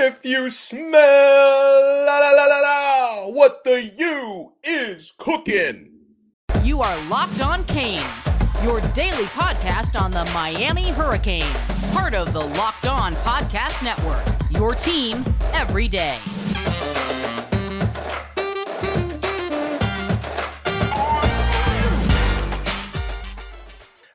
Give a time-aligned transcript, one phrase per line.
[0.00, 5.90] If you smell la la la la la, what the U is cooking.
[6.62, 8.04] You are Locked On Canes,
[8.62, 11.52] your daily podcast on the Miami Hurricanes,
[11.92, 14.24] part of the Locked On Podcast Network.
[14.52, 16.20] Your team every day.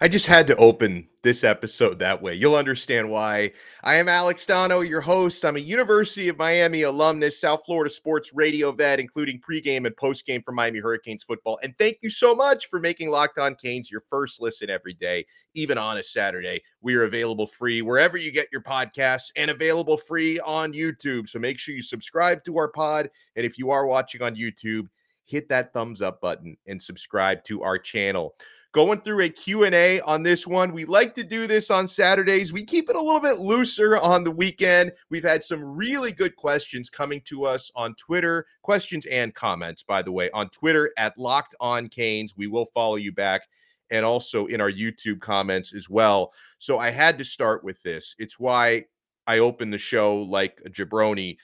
[0.03, 2.35] I just had to open this episode that way.
[2.35, 3.53] You'll understand why.
[3.85, 5.45] I am Alex Donno, your host.
[5.45, 10.43] I'm a University of Miami alumnus, South Florida sports radio vet, including pregame and postgame
[10.43, 11.57] for Miami Hurricanes football.
[11.63, 15.25] And thank you so much for making Locked On Canes your first listen every day,
[15.53, 16.61] even on a Saturday.
[16.81, 21.29] We are available free wherever you get your podcasts and available free on YouTube.
[21.29, 23.09] So make sure you subscribe to our pod.
[23.37, 24.89] And if you are watching on YouTube,
[25.23, 28.35] hit that thumbs up button and subscribe to our channel
[28.73, 30.73] going through a Q&A on this one.
[30.73, 32.51] We like to do this on Saturdays.
[32.51, 34.91] We keep it a little bit looser on the weekend.
[35.11, 40.01] We've had some really good questions coming to us on Twitter, questions and comments, by
[40.01, 42.35] the way, on Twitter at Locked On Canes.
[42.35, 43.43] We will follow you back
[43.91, 46.33] and also in our YouTube comments as well.
[46.57, 48.15] So I had to start with this.
[48.17, 48.85] It's why
[49.27, 51.37] I opened the show like a jabroni.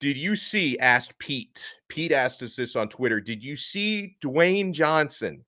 [0.00, 4.72] Did you see, asked Pete, Pete asked us this on Twitter, did you see Dwayne
[4.72, 5.44] Johnson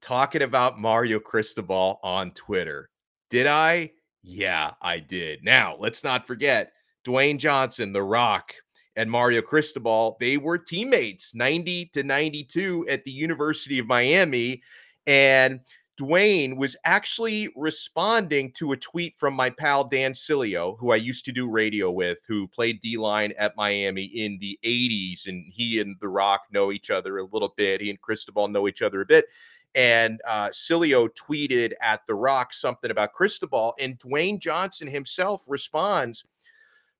[0.00, 2.90] talking about Mario Cristobal on Twitter.
[3.28, 3.92] Did I?
[4.22, 5.44] Yeah, I did.
[5.44, 6.72] Now, let's not forget
[7.06, 8.52] Dwayne Johnson, The Rock,
[8.96, 10.16] and Mario Cristobal.
[10.20, 14.62] They were teammates 90 to 92 at the University of Miami.
[15.06, 15.60] And
[15.98, 21.24] Dwayne was actually responding to a tweet from my pal Dan Sileo, who I used
[21.26, 25.26] to do radio with, who played D line at Miami in the 80s.
[25.26, 27.80] And he and The Rock know each other a little bit.
[27.80, 29.26] He and Cristobal know each other a bit.
[29.74, 36.24] And uh, Sileo tweeted at The Rock something about Cristobal, and Dwayne Johnson himself responds,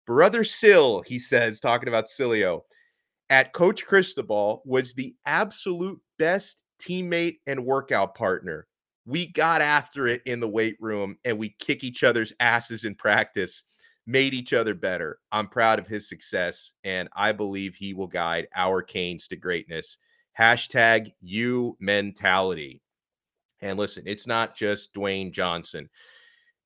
[0.06, 2.62] Brother Sill, he says, talking about Sileo,
[3.28, 8.66] at Coach Cristobal was the absolute best teammate and workout partner.
[9.06, 12.94] We got after it in the weight room and we kick each other's asses in
[12.94, 13.62] practice,
[14.06, 15.18] made each other better.
[15.30, 19.98] I'm proud of his success, and I believe he will guide our Canes to greatness
[20.38, 22.82] hashtag you mentality.
[23.60, 25.88] And listen, it's not just Dwayne Johnson.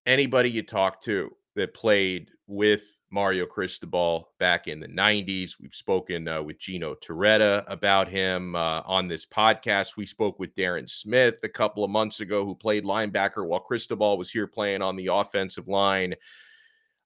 [0.07, 5.53] Anybody you talk to that played with Mario Cristobal back in the 90s.
[5.61, 9.97] We've spoken uh, with Gino Torretta about him uh, on this podcast.
[9.97, 14.19] We spoke with Darren Smith a couple of months ago, who played linebacker while Cristobal
[14.19, 16.15] was here playing on the offensive line.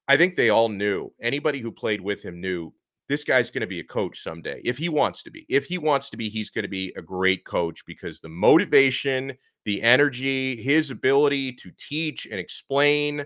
[0.08, 2.72] I think they all knew, anybody who played with him knew
[3.08, 5.46] this guy's going to be a coach someday if he wants to be.
[5.48, 9.32] If he wants to be, he's going to be a great coach because the motivation,
[9.64, 13.24] the energy, his ability to teach and explain.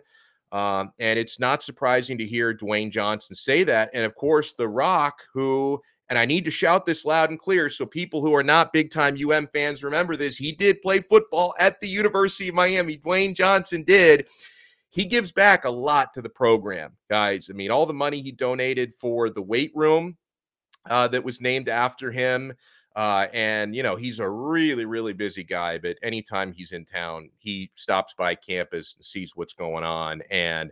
[0.52, 3.90] Um, and it's not surprising to hear Dwayne Johnson say that.
[3.94, 7.70] And of course, The Rock, who, and I need to shout this loud and clear
[7.70, 11.54] so people who are not big time UM fans remember this, he did play football
[11.58, 12.98] at the University of Miami.
[12.98, 14.28] Dwayne Johnson did
[14.92, 17.48] he gives back a lot to the program, guys.
[17.50, 20.18] I mean, all the money he donated for the weight room
[20.88, 22.52] uh, that was named after him.
[22.94, 27.30] Uh, and, you know, he's a really, really busy guy, but anytime he's in town,
[27.38, 30.20] he stops by campus and sees what's going on.
[30.30, 30.70] And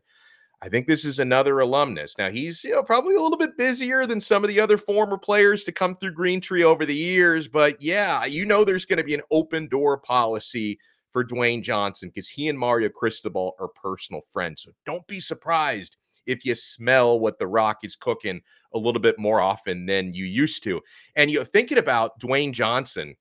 [0.60, 2.18] I think this is another alumnus.
[2.18, 5.16] Now, he's, you know, probably a little bit busier than some of the other former
[5.16, 7.48] players to come through Green Tree over the years.
[7.48, 10.78] But yeah, you know, there's going to be an open door policy
[11.12, 14.62] for Dwayne Johnson because he and Mario Cristobal are personal friends.
[14.62, 18.40] So don't be surprised if you smell what The Rock is cooking
[18.74, 20.80] a little bit more often than you used to.
[21.16, 23.16] And you're thinking about Dwayne Johnson,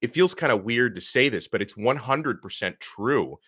[0.00, 3.38] it feels kind of weird to say this, but it's 100% true.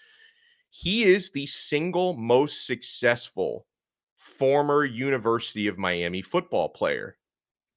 [0.70, 3.66] He is the single most successful
[4.16, 7.16] former University of Miami football player,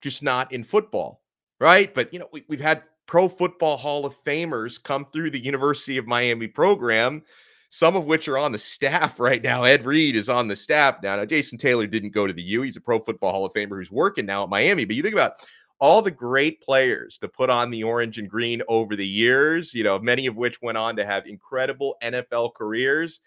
[0.01, 1.21] just not in football,
[1.59, 1.93] right?
[1.93, 5.97] But, you know, we, have had Pro Football Hall of Famers come through the University
[5.97, 7.23] of Miami program,
[7.69, 9.63] some of which are on the staff right now.
[9.63, 11.15] Ed Reed is on the staff now.
[11.17, 12.61] Now, Jason Taylor didn't go to the U.
[12.61, 14.85] He's a Pro Football Hall of Famer who's working now at Miami.
[14.85, 15.33] But you think about
[15.79, 19.83] all the great players to put on the orange and green over the years, you
[19.83, 23.19] know, many of which went on to have incredible NFL careers.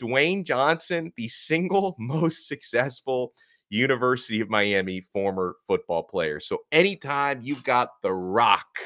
[0.00, 3.32] Dwayne Johnson, the single most successful
[3.70, 6.38] University of Miami former football player.
[6.38, 8.78] So anytime you've got The Rock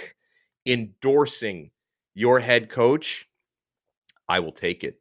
[0.66, 1.70] endorsing
[2.14, 3.28] your head coach,
[4.28, 5.00] I will take it.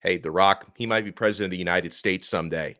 [0.00, 2.78] Hey, The Rock, he might be president of the United States someday.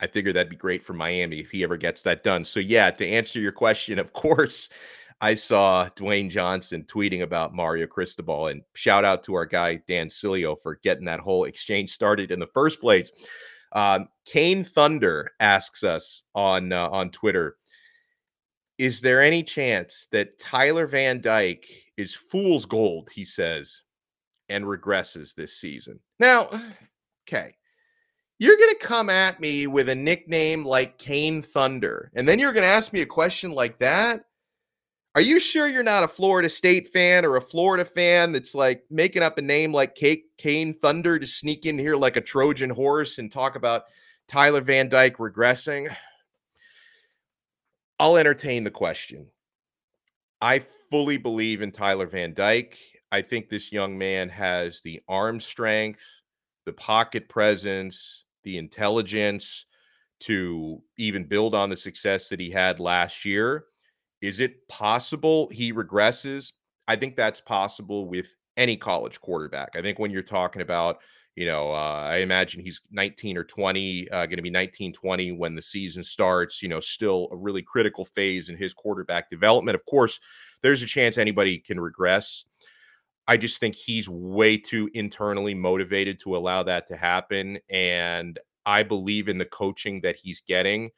[0.00, 2.44] I figure that'd be great for Miami if he ever gets that done.
[2.44, 4.68] So, yeah, to answer your question, of course,
[5.20, 8.48] I saw Dwayne Johnson tweeting about Mario Cristobal.
[8.48, 12.40] And shout out to our guy, Dan Sileo, for getting that whole exchange started in
[12.40, 13.12] the first place.
[13.70, 17.56] Um, Kane Thunder asks us on uh, on Twitter:
[18.82, 23.10] Is there any chance that Tyler Van Dyke is fool's gold?
[23.14, 23.80] He says,
[24.48, 26.00] and regresses this season.
[26.18, 26.48] Now,
[27.28, 27.54] okay,
[28.40, 32.52] you're going to come at me with a nickname like Kane Thunder, and then you're
[32.52, 34.24] going to ask me a question like that.
[35.14, 38.82] Are you sure you're not a Florida State fan or a Florida fan that's like
[38.90, 43.18] making up a name like Kane Thunder to sneak in here like a Trojan horse
[43.18, 43.84] and talk about
[44.26, 45.88] Tyler Van Dyke regressing?
[47.98, 49.28] I'll entertain the question.
[50.40, 50.60] I
[50.90, 52.76] fully believe in Tyler Van Dyke.
[53.12, 56.02] I think this young man has the arm strength,
[56.66, 59.66] the pocket presence, the intelligence
[60.20, 63.66] to even build on the success that he had last year.
[64.20, 66.52] Is it possible he regresses?
[66.88, 69.70] I think that's possible with any college quarterback.
[69.74, 70.98] I think when you're talking about,
[71.34, 75.32] you know, uh, I imagine he's 19 or 20, uh, going to be 19, 20
[75.32, 79.74] when the season starts, you know, still a really critical phase in his quarterback development.
[79.74, 80.20] Of course,
[80.62, 82.44] there's a chance anybody can regress.
[83.26, 87.58] I just think he's way too internally motivated to allow that to happen.
[87.70, 90.90] And I believe in the coaching that he's getting.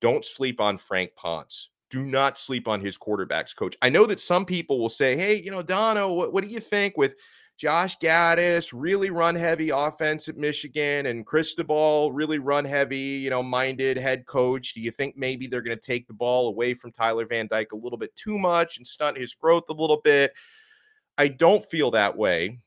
[0.00, 3.76] Don't sleep on Frank Ponce do not sleep on his quarterbacks coach.
[3.80, 6.60] I know that some people will say, hey, you know, Donno, what, what do you
[6.60, 7.14] think with
[7.58, 13.42] Josh Gattis, really run heavy offense at Michigan, and Cristobal, really run heavy, you know,
[13.42, 14.74] minded head coach.
[14.74, 17.72] Do you think maybe they're going to take the ball away from Tyler Van Dyke
[17.72, 20.32] a little bit too much and stunt his growth a little bit?
[21.18, 22.60] I don't feel that way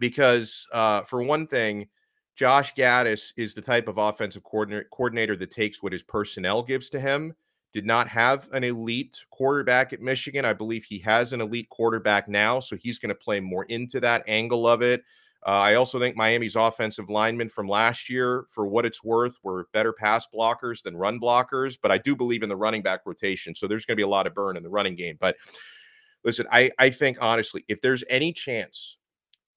[0.00, 1.88] because, uh, for one thing,
[2.36, 6.90] Josh Gattis is the type of offensive coordinator, coordinator that takes what his personnel gives
[6.90, 7.34] to him
[7.72, 10.44] did not have an elite quarterback at Michigan.
[10.44, 14.00] I believe he has an elite quarterback now, so he's going to play more into
[14.00, 15.04] that angle of it.
[15.46, 19.68] Uh, I also think Miami's offensive linemen from last year, for what it's worth, were
[19.72, 21.78] better pass blockers than run blockers.
[21.80, 24.08] But I do believe in the running back rotation, so there's going to be a
[24.08, 25.16] lot of burn in the running game.
[25.18, 25.36] But
[26.24, 28.98] listen, I I think honestly, if there's any chance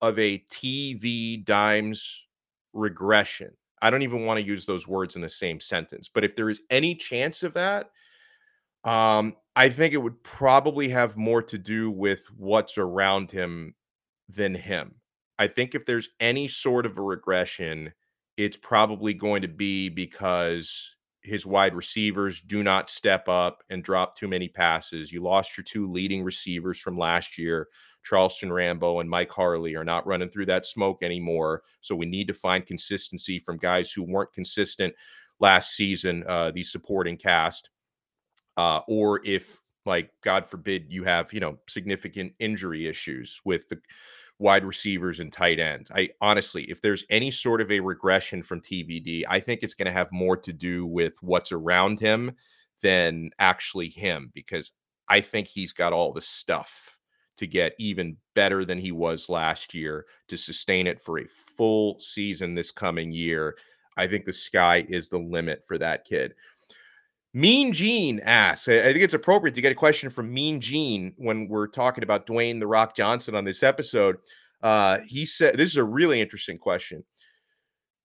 [0.00, 2.26] of a TV dimes
[2.72, 3.50] regression,
[3.80, 6.08] I don't even want to use those words in the same sentence.
[6.12, 7.90] But if there is any chance of that,
[8.84, 13.74] um, I think it would probably have more to do with what's around him
[14.28, 14.94] than him.
[15.38, 17.92] I think if there's any sort of a regression,
[18.36, 24.16] it's probably going to be because his wide receivers do not step up and drop
[24.16, 25.12] too many passes.
[25.12, 27.68] You lost your two leading receivers from last year.
[28.04, 31.62] Charleston Rambo and Mike Harley are not running through that smoke anymore.
[31.80, 34.94] So we need to find consistency from guys who weren't consistent
[35.38, 37.70] last season, uh, the supporting cast
[38.56, 43.78] uh, or if like God forbid you have you know significant injury issues with the
[44.38, 45.90] wide receivers and tight ends.
[45.94, 49.86] I honestly, if there's any sort of a regression from TVD, I think it's going
[49.86, 52.32] to have more to do with what's around him
[52.82, 54.72] than actually him because
[55.08, 56.98] I think he's got all the stuff
[57.36, 61.26] to get even better than he was last year to sustain it for a
[61.56, 63.56] full season this coming year.
[63.96, 66.34] I think the sky is the limit for that kid.
[67.34, 71.48] Mean Gene asks, I think it's appropriate to get a question from Mean Gene when
[71.48, 74.16] we're talking about Dwayne The Rock Johnson on this episode.
[74.62, 77.04] Uh, he said, This is a really interesting question.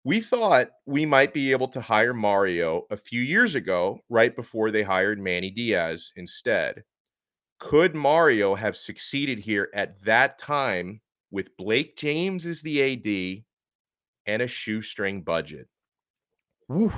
[0.05, 4.71] We thought we might be able to hire Mario a few years ago, right before
[4.71, 6.83] they hired Manny Diaz instead.
[7.59, 13.43] Could Mario have succeeded here at that time with Blake James as the AD
[14.25, 15.67] and a shoestring budget?
[16.69, 16.93] Woo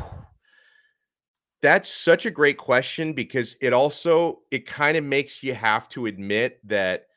[1.61, 6.05] that's such a great question because it also it kind of makes you have to
[6.05, 7.07] admit that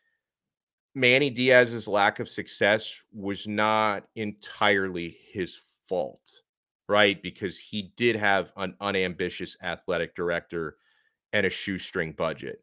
[0.95, 6.41] Manny Diaz's lack of success was not entirely his fault,
[6.89, 7.23] right?
[7.23, 10.77] Because he did have an unambitious athletic director
[11.33, 12.63] and a shoestring budget.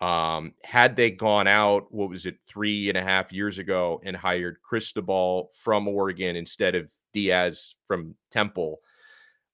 [0.00, 4.16] Um, had they gone out, what was it, three and a half years ago, and
[4.16, 8.80] hired Cristobal from Oregon instead of Diaz from Temple,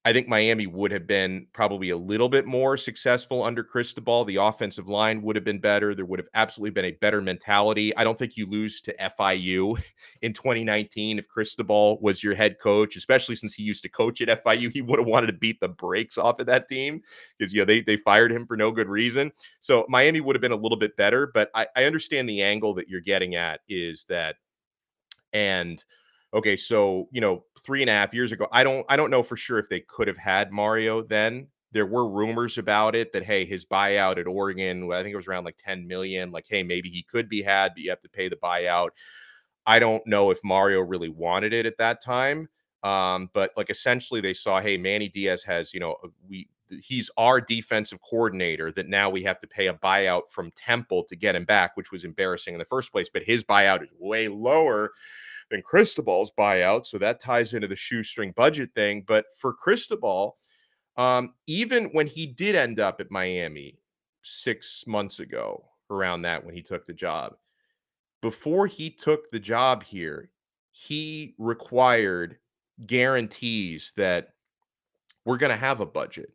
[0.06, 4.24] I think Miami would have been probably a little bit more successful under Cristobal.
[4.24, 5.96] The offensive line would have been better.
[5.96, 7.94] There would have absolutely been a better mentality.
[7.96, 9.84] I don't think you lose to FIU
[10.22, 14.44] in 2019 if Cristobal was your head coach, especially since he used to coach at
[14.44, 14.70] FIU.
[14.70, 17.00] He would have wanted to beat the brakes off of that team
[17.36, 19.32] because you know they they fired him for no good reason.
[19.58, 22.74] So Miami would have been a little bit better, but I, I understand the angle
[22.74, 24.36] that you're getting at is that
[25.32, 25.82] and
[26.36, 29.22] okay, so you know, three and a half years ago, I don't I don't know
[29.22, 31.48] for sure if they could have had Mario then.
[31.72, 35.26] There were rumors about it that hey, his buyout at Oregon, I think it was
[35.26, 36.30] around like 10 million.
[36.30, 38.90] Like, hey, maybe he could be had, but you have to pay the buyout.
[39.66, 42.48] I don't know if Mario really wanted it at that time.
[42.84, 45.96] Um, but like essentially they saw, hey, Manny Diaz has, you know,
[46.28, 46.48] we
[46.82, 51.16] he's our defensive coordinator that now we have to pay a buyout from Temple to
[51.16, 53.08] get him back, which was embarrassing in the first place.
[53.12, 54.92] But his buyout is way lower
[55.50, 56.86] than Cristobal's buyout.
[56.86, 59.04] So that ties into the shoestring budget thing.
[59.06, 60.36] But for Cristobal,
[60.96, 63.78] um, even when he did end up at Miami
[64.22, 67.36] six months ago, around that when he took the job,
[68.22, 70.30] before he took the job here,
[70.72, 72.38] he required
[72.86, 74.30] guarantees that
[75.24, 76.32] we're going to have a budget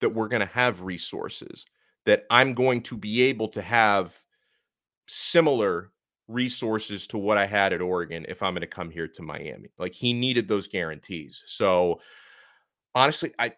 [0.00, 1.66] that we're going to have resources,
[2.06, 4.18] that I'm going to be able to have
[5.06, 5.90] similar
[6.30, 9.70] resources to what I had at Oregon if I'm going to come here to Miami.
[9.78, 11.42] Like he needed those guarantees.
[11.46, 12.00] So
[12.94, 13.52] honestly, I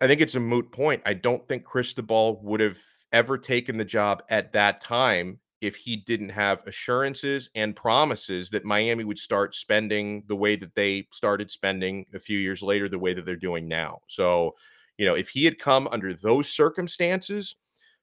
[0.00, 1.02] I think it's a moot point.
[1.06, 2.78] I don't think Cristobal would have
[3.12, 8.64] ever taken the job at that time if he didn't have assurances and promises that
[8.64, 12.98] Miami would start spending the way that they started spending a few years later, the
[12.98, 13.98] way that they're doing now.
[14.06, 14.54] So
[14.98, 17.56] you know, if he had come under those circumstances,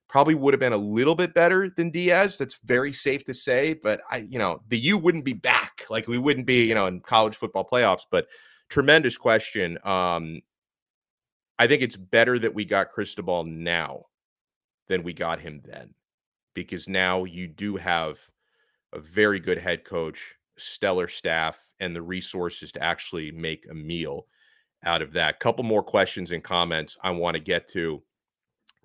[0.07, 2.37] probably would have been a little bit better than Diaz.
[2.37, 3.73] That's very safe to say.
[3.73, 5.81] But I, you know, the U wouldn't be back.
[5.89, 8.05] Like we wouldn't be, you know, in college football playoffs.
[8.09, 8.27] But
[8.69, 9.77] tremendous question.
[9.83, 10.41] Um,
[11.57, 14.03] I think it's better that we got Cristobal now
[14.87, 15.93] than we got him then,
[16.53, 18.19] because now you do have
[18.93, 24.27] a very good head coach, stellar staff, and the resources to actually make a meal
[24.83, 25.39] out of that.
[25.39, 28.03] Couple more questions and comments I want to get to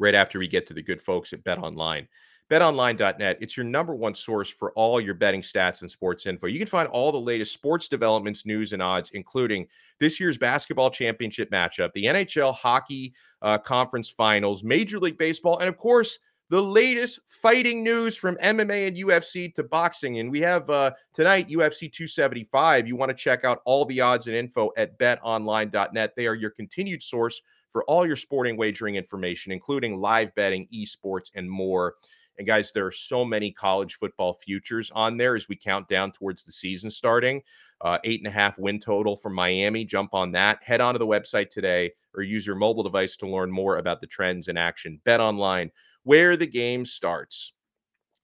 [0.00, 2.08] right after we get to the good folks at Bet Online.
[2.50, 6.48] BetOnline.net, it's your number one source for all your betting stats and sports info.
[6.48, 9.68] You can find all the latest sports developments, news, and odds, including
[10.00, 15.68] this year's basketball championship matchup, the NHL hockey uh, conference finals, Major League Baseball, and
[15.68, 20.18] of course, the latest fighting news from MMA and UFC to boxing.
[20.18, 22.88] And we have uh, tonight UFC 275.
[22.88, 26.14] You want to check out all the odds and info at betonline.net.
[26.16, 31.30] They are your continued source for all your sporting wagering information, including live betting, esports,
[31.34, 31.94] and more.
[32.38, 36.10] And guys, there are so many college football futures on there as we count down
[36.10, 37.42] towards the season starting.
[37.82, 39.84] Uh, eight and a half win total from Miami.
[39.84, 40.62] Jump on that.
[40.62, 44.00] Head on to the website today or use your mobile device to learn more about
[44.00, 45.00] the trends in action.
[45.04, 45.70] Bet online
[46.02, 47.52] where the game starts.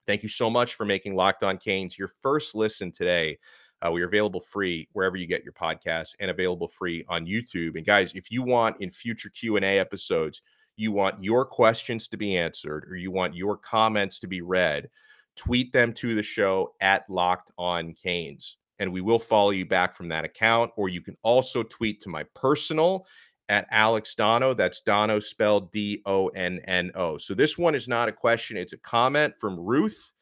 [0.06, 3.38] Thank you so much for making Locked On Canes your first listen today.
[3.82, 7.76] Uh, we are available free wherever you get your podcasts and available free on YouTube.
[7.76, 10.42] And guys, if you want in future Q&A episodes,
[10.76, 14.88] you want your questions to be answered or you want your comments to be read,
[15.36, 18.58] tweet them to the show at Locked On Canes.
[18.78, 20.70] And we will follow you back from that account.
[20.76, 23.06] Or you can also tweet to my personal
[23.48, 24.54] at Alex Donno.
[24.54, 27.16] That's Donno spelled D O N N O.
[27.16, 30.12] So this one is not a question, it's a comment from Ruth.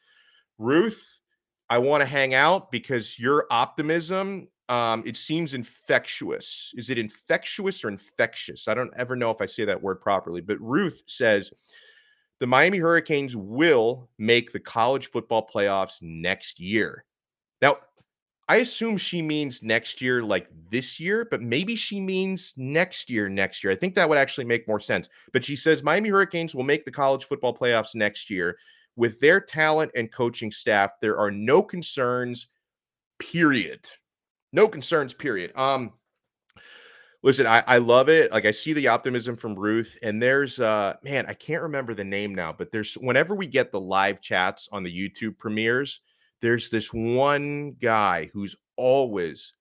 [0.57, 1.14] Ruth,
[1.69, 6.73] I want to hang out because your optimism um, it seems infectious.
[6.75, 8.67] Is it infectious or infectious?
[8.67, 11.51] I don't ever know if I say that word properly, but Ruth says
[12.39, 17.05] the Miami Hurricanes will make the college football playoffs next year.
[17.61, 17.77] Now,
[18.47, 23.27] I assume she means next year, like this year, but maybe she means next year,
[23.27, 23.73] next year.
[23.73, 25.09] I think that would actually make more sense.
[25.33, 28.57] But she says Miami Hurricanes will make the college football playoffs next year.
[28.95, 32.47] With their talent and coaching staff, there are no concerns,
[33.19, 33.85] period.
[34.53, 35.51] No concerns, period.
[35.55, 35.93] Um,
[37.23, 38.31] listen, I, I love it.
[38.31, 42.05] Like I see the optimism from Ruth, and there's uh man, I can't remember the
[42.05, 45.99] name now, but there's whenever we get the live chats on the YouTube premieres
[46.41, 49.53] there's this one guy who's always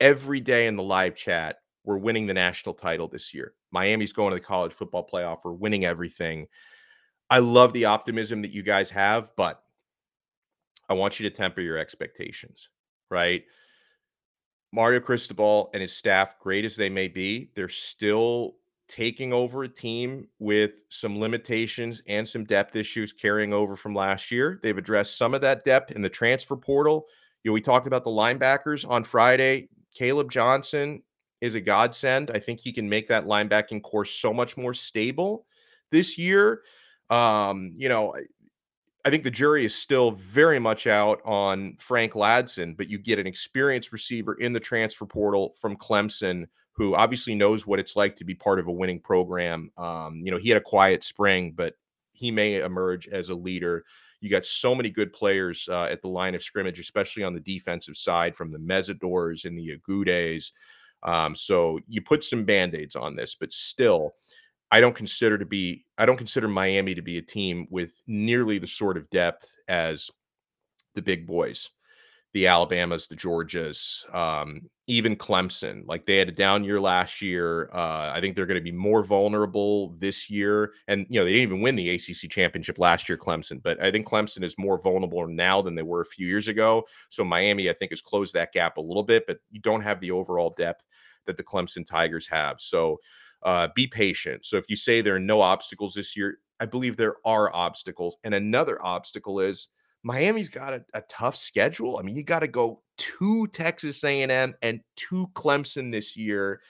[0.00, 4.30] every day in the live chat we're winning the national title this year miami's going
[4.30, 6.46] to the college football playoff we're winning everything
[7.30, 9.62] i love the optimism that you guys have but
[10.88, 12.68] i want you to temper your expectations
[13.10, 13.44] right
[14.72, 18.56] mario cristobal and his staff great as they may be they're still
[18.90, 24.32] taking over a team with some limitations and some depth issues carrying over from last
[24.32, 24.58] year.
[24.64, 27.06] They've addressed some of that depth in the transfer portal.
[27.44, 29.68] You know, we talked about the linebackers on Friday.
[29.94, 31.04] Caleb Johnson
[31.40, 32.32] is a godsend.
[32.34, 35.46] I think he can make that linebacking course so much more stable
[35.92, 36.62] this year.
[37.10, 38.14] Um, you know,
[39.04, 43.18] I think the jury is still very much out on Frank Ladson, but you get
[43.18, 46.46] an experienced receiver in the transfer portal from Clemson
[46.80, 49.70] who obviously knows what it's like to be part of a winning program.
[49.76, 51.74] Um, you know, he had a quiet spring, but
[52.12, 53.84] he may emerge as a leader.
[54.22, 57.40] You got so many good players uh, at the line of scrimmage, especially on the
[57.40, 60.52] defensive side from the Mesidors and the Agudes.
[61.02, 64.14] Um, so you put some band-aids on this, but still,
[64.70, 68.58] I don't consider to be I don't consider Miami to be a team with nearly
[68.58, 70.10] the sort of depth as
[70.94, 71.70] the big boys.
[72.32, 75.82] the Alabamas, the Georgias, um, even Clemson.
[75.86, 77.68] Like they had a down year last year.
[77.72, 80.72] Uh, I think they're going to be more vulnerable this year.
[80.86, 83.90] And, you know, they didn't even win the ACC championship last year, Clemson, but I
[83.90, 86.84] think Clemson is more vulnerable now than they were a few years ago.
[87.08, 90.00] So Miami, I think, has closed that gap a little bit, but you don't have
[90.00, 90.86] the overall depth
[91.26, 92.60] that the Clemson Tigers have.
[92.60, 92.98] So
[93.42, 94.44] uh, be patient.
[94.44, 98.16] So if you say there are no obstacles this year, I believe there are obstacles.
[98.24, 99.68] And another obstacle is,
[100.02, 101.98] Miami's got a, a tough schedule.
[101.98, 106.60] I mean, you got to go to Texas A&M and to Clemson this year.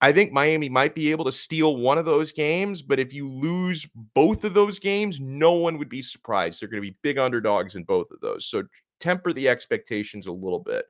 [0.00, 3.28] I think Miami might be able to steal one of those games, but if you
[3.28, 6.60] lose both of those games, no one would be surprised.
[6.60, 8.46] They're going to be big underdogs in both of those.
[8.46, 8.62] So
[9.00, 10.84] temper the expectations a little bit.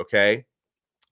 [0.00, 0.44] Okay.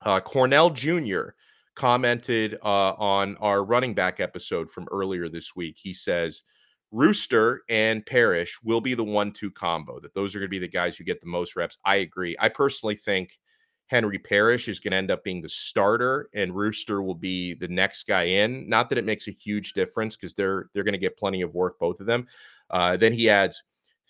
[0.01, 1.31] Uh, Cornell Jr.
[1.75, 5.77] commented uh, on our running back episode from earlier this week.
[5.81, 6.43] He says,
[6.91, 10.59] Rooster and Parrish will be the one two combo, that those are going to be
[10.59, 11.79] the guys who get the most reps.
[11.85, 12.37] I agree.
[12.39, 13.39] I personally think
[13.87, 17.69] Henry Parrish is going to end up being the starter and Rooster will be the
[17.69, 18.69] next guy in.
[18.69, 21.55] Not that it makes a huge difference because they're they're going to get plenty of
[21.55, 22.27] work, both of them.
[22.71, 23.63] Uh, then he adds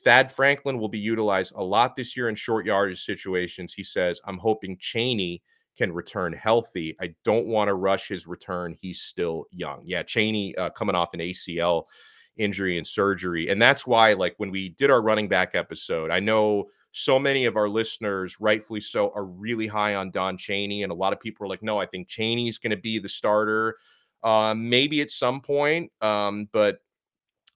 [0.04, 3.72] Thad Franklin will be utilized a lot this year in short yardage situations.
[3.72, 5.42] He says, I'm hoping Chaney
[5.76, 6.96] can return healthy.
[7.00, 8.76] I don't want to rush his return.
[8.80, 9.82] He's still young.
[9.84, 11.84] Yeah, Chaney uh, coming off an ACL
[12.36, 13.48] injury and surgery.
[13.48, 17.46] And that's why, like, when we did our running back episode, I know so many
[17.46, 20.82] of our listeners, rightfully so, are really high on Don Chaney.
[20.82, 23.08] And a lot of people are like, no, I think Chaney's going to be the
[23.08, 23.76] starter.
[24.22, 26.78] Uh, maybe at some point, um, but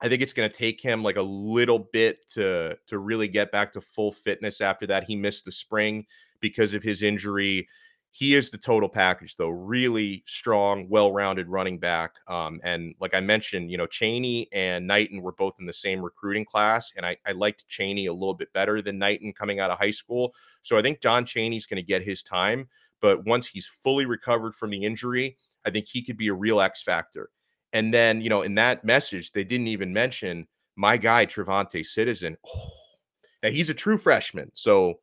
[0.01, 3.53] I think it's going to take him like a little bit to to really get
[3.53, 5.05] back to full fitness after that.
[5.05, 6.07] He missed the spring
[6.41, 7.69] because of his injury
[8.17, 9.51] he is the total package, though.
[9.51, 12.15] Really strong, well-rounded running back.
[12.29, 16.01] Um, and like I mentioned, you know, Chaney and Knighton were both in the same
[16.01, 19.71] recruiting class, and I, I liked Chaney a little bit better than Knighton coming out
[19.71, 20.35] of high school.
[20.63, 22.71] So I think Don Chaney's going to get his time,
[23.03, 26.59] but once he's fully recovered from the injury, I think he could be a real
[26.59, 27.29] X factor.
[27.75, 32.39] And then, you know, in that message, they didn't even mention my guy TreVonte Citizen.
[32.47, 32.71] Oh,
[33.43, 35.01] now he's a true freshman, so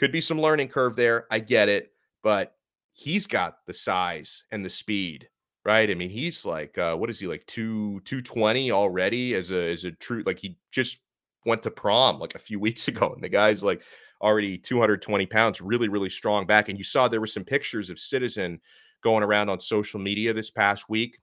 [0.00, 1.28] could be some learning curve there.
[1.30, 2.54] I get it but
[2.92, 5.28] he's got the size and the speed,
[5.64, 5.90] right?
[5.90, 9.72] I mean, he's like, uh, what is he like two two twenty already as a
[9.72, 10.98] as a true like he just
[11.46, 13.82] went to prom like a few weeks ago, and the guy's like
[14.22, 16.68] already 220 pounds, really, really strong back.
[16.68, 18.60] And you saw there were some pictures of Citizen
[19.02, 21.18] going around on social media this past week.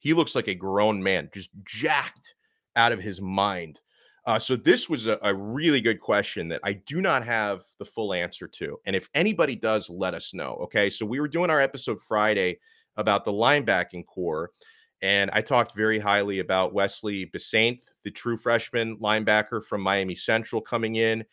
[0.00, 2.34] He looks like a grown man, just jacked
[2.76, 3.80] out of his mind.
[4.28, 7.86] Uh, so this was a, a, really good question that I do not have the
[7.86, 8.78] full answer to.
[8.84, 10.58] And if anybody does, let us know.
[10.64, 10.90] Okay.
[10.90, 12.58] So we were doing our episode Friday
[12.98, 14.50] about the linebacking corps.
[15.00, 20.60] And I talked very highly about Wesley Bissainthe, the true freshman linebacker from Miami Central
[20.60, 21.24] coming in.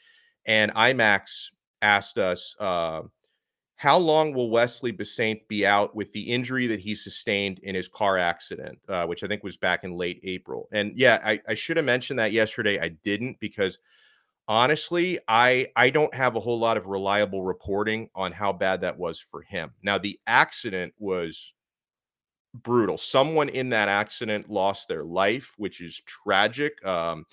[0.45, 1.49] And IMAX
[1.81, 3.01] asked us, uh,
[3.77, 7.89] how long will Wesley Bissainthe be out with the injury that he sustained in his
[7.89, 10.69] car accident, uh, which I think was back in late April?
[10.71, 12.79] And yeah, I, I should have mentioned that yesterday.
[12.79, 13.79] I didn't because
[14.47, 18.97] honestly, I I don't have a whole lot of reliable reporting on how bad that
[18.97, 19.71] was for him.
[19.83, 21.53] Now, the accident was
[22.53, 22.97] brutal.
[22.97, 26.83] Someone in that accident lost their life, which is tragic.
[26.85, 27.25] Um,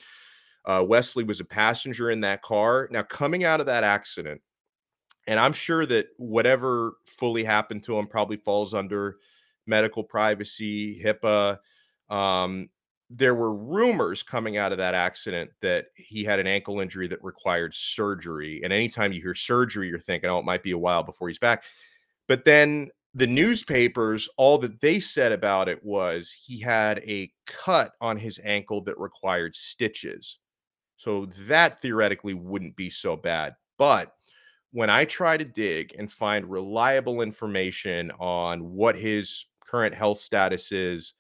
[0.65, 2.89] uh, Wesley was a passenger in that car.
[2.91, 4.41] Now, coming out of that accident,
[5.27, 9.19] and I'm sure that whatever fully happened to him probably falls under
[9.67, 11.59] medical privacy, HIPAA.
[12.11, 12.69] Um,
[13.09, 17.23] there were rumors coming out of that accident that he had an ankle injury that
[17.23, 18.61] required surgery.
[18.65, 21.39] And anytime you hear surgery, you're thinking, oh, it might be a while before he's
[21.39, 21.63] back.
[22.27, 27.93] But then the newspapers, all that they said about it was he had a cut
[28.01, 30.39] on his ankle that required stitches.
[30.97, 33.55] So that theoretically wouldn't be so bad.
[33.77, 34.15] But
[34.73, 40.73] when I try to dig and find reliable information on what his current health status
[40.73, 41.15] is,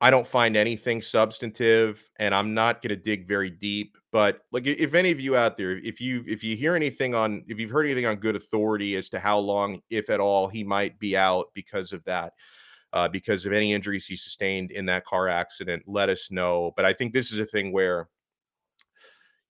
[0.00, 4.66] I don't find anything substantive and I'm not going to dig very deep, but like
[4.66, 7.70] if any of you out there if you if you hear anything on if you've
[7.70, 11.16] heard anything on good authority as to how long if at all he might be
[11.16, 12.34] out because of that
[12.92, 16.72] uh, because of any injuries he sustained in that car accident, let us know.
[16.76, 18.08] But I think this is a thing where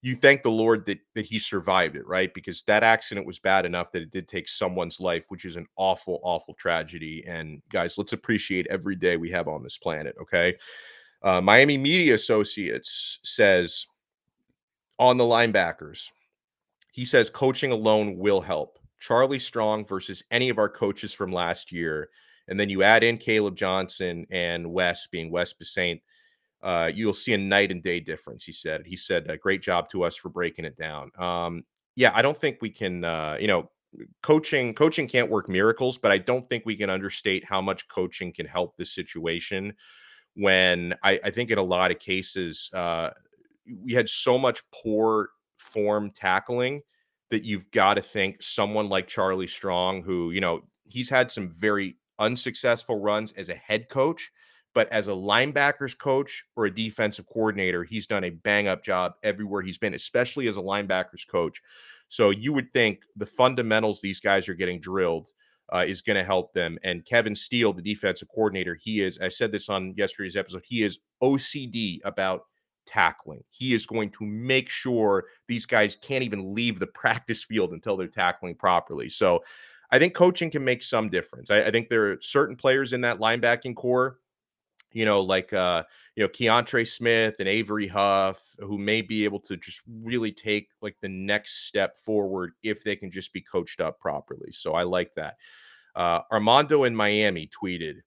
[0.01, 2.33] you thank the Lord that that he survived it, right?
[2.33, 5.65] Because that accident was bad enough that it did take someone's life, which is an
[5.75, 7.23] awful, awful tragedy.
[7.27, 10.15] And guys, let's appreciate every day we have on this planet.
[10.21, 10.55] Okay.
[11.23, 13.87] Uh, Miami Media Associates says
[14.99, 16.09] on the linebackers,
[16.91, 18.79] he says coaching alone will help.
[18.99, 22.09] Charlie Strong versus any of our coaches from last year.
[22.47, 26.01] And then you add in Caleb Johnson and Wes being Wes Bissainthe
[26.67, 28.43] uh, you'll see a night and day difference.
[28.43, 28.85] He said.
[28.85, 31.63] He said, "A great job to us for breaking it down." Um,
[31.95, 33.05] yeah, I don't think we can.
[33.05, 33.71] Uh, you know,
[34.21, 38.33] coaching coaching can't work miracles, but I don't think we can understate how much coaching
[38.33, 39.73] can help this situation.
[40.33, 43.11] When I, I think in a lot of cases, uh,
[43.81, 46.81] we had so much poor form tackling
[47.29, 51.49] that you've got to think someone like Charlie Strong, who you know he's had some
[51.49, 54.29] very unsuccessful runs as a head coach,
[54.77, 59.13] but as a linebackers coach or a defensive coordinator, he's done a bang up job
[59.23, 61.63] everywhere he's been, especially as a linebackers coach.
[62.09, 65.29] So you would think the fundamentals these guys are getting drilled
[65.73, 66.77] uh, is going to help them.
[66.83, 70.83] And Kevin Steele, the defensive coordinator, he is, I said this on yesterday's episode, he
[70.83, 72.41] is OCD about
[72.85, 73.43] tackling.
[73.49, 77.97] He is going to make sure these guys can't even leave the practice field until
[77.97, 79.09] they're tackling properly.
[79.09, 79.43] So
[79.89, 81.49] I think coaching can make some difference.
[81.49, 84.19] I, I think there are certain players in that linebacking corps
[84.97, 85.83] you know, like uh,
[86.15, 90.71] you know, Keontra Smith and Avery Huff, who may be able to just really take
[90.81, 94.51] like the next step forward if they can just be coached up properly.
[94.51, 95.37] So I like that.
[95.95, 97.97] Uh, Armando in Miami tweeted,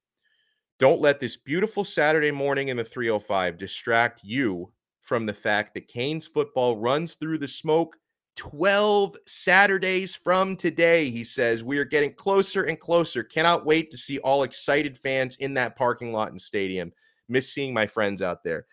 [0.80, 5.86] "Don't let this beautiful Saturday morning in the 305 distract you from the fact that
[5.86, 7.96] Canes football runs through the smoke
[8.36, 11.62] 12 Saturdays from today, he says.
[11.62, 13.22] We are getting closer and closer.
[13.22, 16.92] Cannot wait to see all excited fans in that parking lot and stadium.
[17.28, 18.66] Miss seeing my friends out there.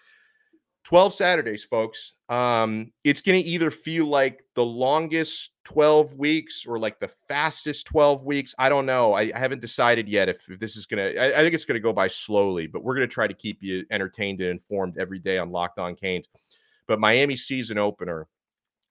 [0.87, 2.13] 12 Saturdays, folks.
[2.29, 7.87] Um, it's going to either feel like the longest 12 weeks or like the fastest
[7.87, 8.55] 12 weeks.
[8.57, 9.11] I don't know.
[9.11, 11.75] I, I haven't decided yet if, if this is going to, I think it's going
[11.75, 14.97] to go by slowly, but we're going to try to keep you entertained and informed
[14.97, 16.29] every day on Locked On Canes.
[16.87, 18.29] But Miami season opener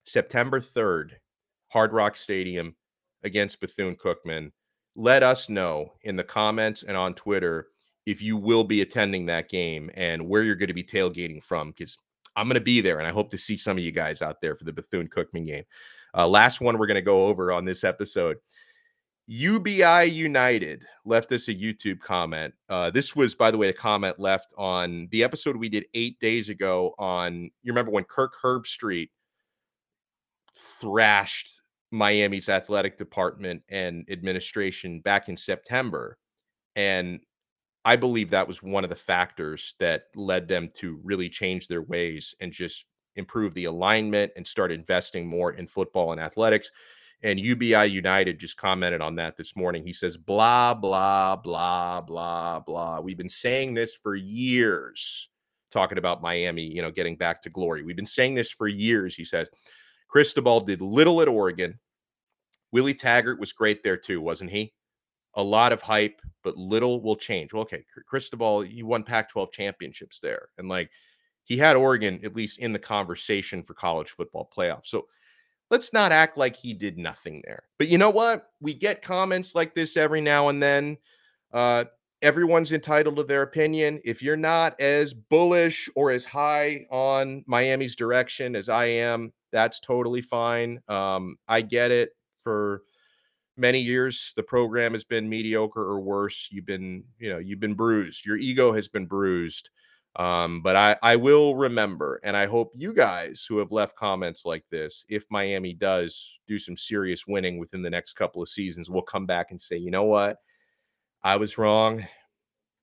[0.06, 1.12] September 3rd,
[1.68, 2.74] Hard Rock Stadium
[3.24, 4.52] against Bethune Cookman.
[4.94, 7.66] Let us know in the comments and on Twitter
[8.06, 11.70] if you will be attending that game and where you're going to be tailgating from
[11.70, 11.98] because
[12.36, 14.40] I'm going to be there and I hope to see some of you guys out
[14.40, 15.64] there for the Bethune Cookman game.
[16.16, 18.36] Uh, last one we're going to go over on this episode.
[19.26, 22.54] UBI United left us a YouTube comment.
[22.68, 26.20] Uh, this was, by the way, a comment left on the episode we did eight
[26.20, 29.08] days ago on, you remember when Kirk Herbstreit
[30.56, 36.18] thrashed Miami's athletic department and administration back in September.
[36.74, 37.20] And
[37.84, 41.82] I believe that was one of the factors that led them to really change their
[41.82, 46.70] ways and just improve the alignment and start investing more in football and athletics.
[47.22, 49.84] And UBI United just commented on that this morning.
[49.84, 53.00] He says, blah, blah, blah, blah, blah.
[53.00, 55.30] We've been saying this for years,
[55.70, 57.82] talking about Miami, you know, getting back to glory.
[57.82, 59.48] We've been saying this for years, he says.
[60.08, 61.78] Cristobal did little at Oregon.
[62.72, 64.72] Willie Taggart was great there too, wasn't he?
[65.34, 67.52] A lot of hype, but little will change.
[67.52, 70.48] Well, okay, Cristobal, you won Pac 12 championships there.
[70.58, 70.90] And like
[71.44, 74.86] he had Oregon at least in the conversation for college football playoffs.
[74.86, 75.06] So
[75.70, 77.64] let's not act like he did nothing there.
[77.78, 78.50] But you know what?
[78.60, 80.98] We get comments like this every now and then.
[81.52, 81.84] Uh,
[82.22, 84.00] everyone's entitled to their opinion.
[84.04, 89.80] If you're not as bullish or as high on Miami's direction as I am, that's
[89.80, 90.80] totally fine.
[90.88, 92.10] Um, I get it.
[92.42, 92.82] For
[93.56, 96.48] many years, the program has been mediocre or worse.
[96.52, 98.24] You've been, you know, you've been bruised.
[98.24, 99.70] Your ego has been bruised.
[100.14, 104.46] Um, but I, I will remember, and I hope you guys who have left comments
[104.46, 108.88] like this, if Miami does do some serious winning within the next couple of seasons,
[108.88, 110.38] we'll come back and say, you know what?
[111.22, 112.06] I was wrong.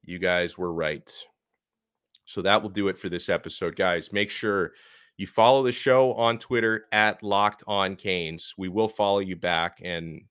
[0.04, 1.12] You guys were right.
[2.26, 4.13] So that will do it for this episode, guys.
[4.13, 4.73] Make sure
[5.17, 8.54] you follow the show on Twitter at Locked On Canes.
[8.58, 9.80] We will follow you back.
[9.84, 10.21] And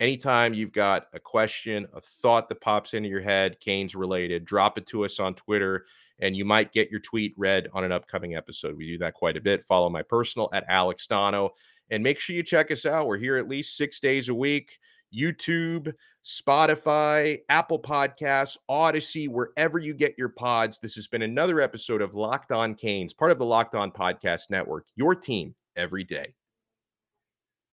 [0.00, 4.78] anytime you've got a question, a thought that pops into your head, Canes related, drop
[4.78, 5.86] it to us on Twitter
[6.22, 8.76] and you might get your tweet read on an upcoming episode.
[8.76, 9.64] We do that quite a bit.
[9.64, 11.50] Follow my personal at Alex Donno
[11.90, 13.08] and make sure you check us out.
[13.08, 14.78] We're here at least six days a week.
[15.14, 15.92] YouTube,
[16.24, 20.78] Spotify, Apple Podcasts, Audacy, wherever you get your pods.
[20.78, 24.50] This has been another episode of Locked On Canes, part of the Locked On Podcast
[24.50, 26.34] Network, your team every day.